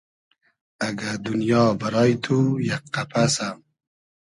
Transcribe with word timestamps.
اگۂ 0.87 1.11
دونیا 1.23 1.63
بئرای 1.79 2.13
تو 2.23 2.37
یئگ 2.67 2.83
قئپئسۂ 2.93 3.47